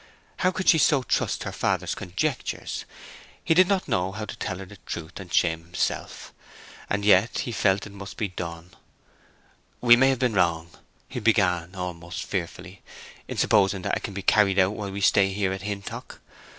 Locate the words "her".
1.43-1.51, 4.57-4.65